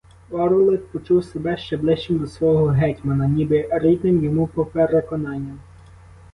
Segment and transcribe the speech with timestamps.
[0.31, 5.59] Орлик почув себе ще ближчим до свого гетьмана, ніби рідним йому по переконанням.